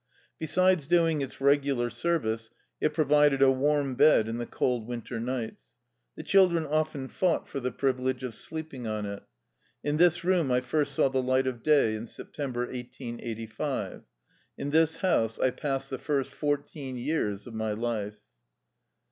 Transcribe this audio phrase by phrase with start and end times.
[0.39, 5.73] Besides doing its regular service, it provided a warm bed in the cold winter nights.
[6.15, 9.21] The children often fought for the privilege of sleeping on it.
[9.83, 14.01] In this room I first saw the light of day in September, 1885.
[14.57, 18.21] In this house I passed the first fourteen years of my life.